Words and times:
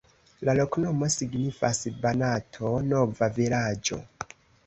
La 0.47 0.53
loknomo 0.59 1.09
signifas: 1.15 1.81
Banato-nova-vilaĝo. 2.05 4.01